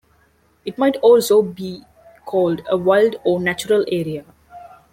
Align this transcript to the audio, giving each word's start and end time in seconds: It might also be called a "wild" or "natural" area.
It 0.65 0.79
might 0.79 0.95
also 1.03 1.43
be 1.43 1.83
called 2.25 2.63
a 2.67 2.75
"wild" 2.75 3.17
or 3.23 3.39
"natural" 3.39 3.85
area. 3.87 4.25